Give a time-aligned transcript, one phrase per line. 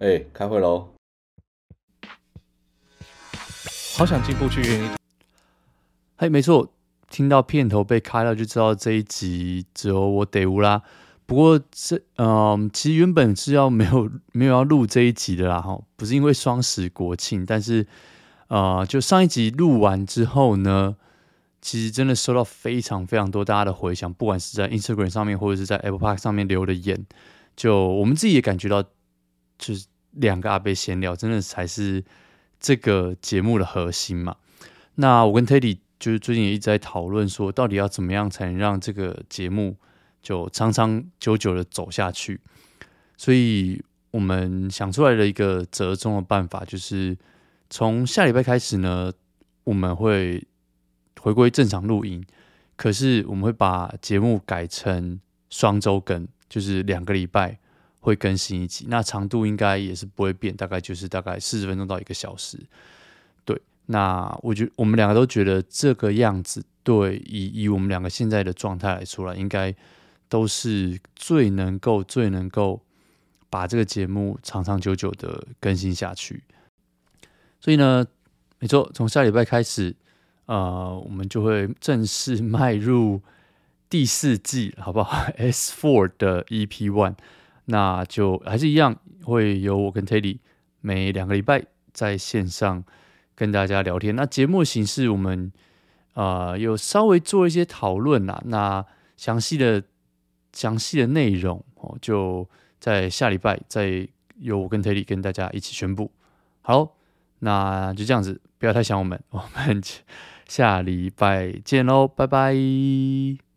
[0.00, 0.90] 哎、欸，开会喽！
[3.96, 4.90] 好想进步去原因。
[6.16, 6.72] 嘿，没错，
[7.10, 10.84] 听到片头被开了，就知道这一集只有我得无啦。
[11.26, 17.84] 不过这，嗯、呃，其实原本是要没有 没有要录这一集的啦，哈，不是因为双十国庆，但是，
[18.46, 20.94] 呃，就上一集录完之后呢，
[21.60, 27.04] 其实真的收到非常非常多大家的回响，不管是在 Instagram 上面，或者是在 Apple Park 上面留的言，
[27.56, 28.84] 就我们自己也感觉到。
[29.60, 32.04] 就是两个阿伯闲聊，真的才是
[32.58, 34.36] 这个节目的核心嘛。
[34.96, 39.76] 那我跟 Teddy 就是最近也一直在讨论说，到底要怎么样才能让这个节目
[40.22, 42.40] 就长长久久的走下去。
[43.16, 47.16] 所以我们想出来的一个折中的办法，就是
[47.70, 49.12] 从下礼拜开始呢，
[49.64, 50.46] 我们会
[51.20, 52.24] 回归正常录音，
[52.76, 57.58] 可是我们会把节目改成双周更，就是两个礼拜。
[58.00, 62.58] 会更新一集，那长度应该也是不会变，大概就是大概四十分钟到一个小时。
[63.44, 69.74] 对，那我觉我们两个都觉得这个样子，对，以以我们两个现在的状态来说了，应该
[70.28, 72.80] 都是最能够、最能够
[73.50, 76.44] 把这个节目长长久久的更新下去。
[77.60, 78.06] 所以呢，
[78.60, 79.96] 没错，从下礼拜开始，
[80.46, 83.20] 呃，我们就会正式迈入
[83.90, 87.16] 第四季，好不好？S Four 的 EP One。
[87.70, 90.38] 那就还是一样，会有我跟 Teddy
[90.80, 92.82] 每两个礼拜在线上
[93.34, 94.16] 跟大家聊天。
[94.16, 95.52] 那节目形式我们、
[96.14, 98.42] 呃、有稍微做一些讨论啦。
[98.46, 98.84] 那
[99.16, 99.82] 详细的
[100.52, 102.48] 详细的内容哦，就
[102.80, 106.10] 在下礼拜再由我跟 Teddy 跟大家一起宣布。
[106.62, 106.96] 好，
[107.40, 109.82] 那就这样子，不要太想我们，我们
[110.46, 113.47] 下礼拜见喽，拜拜。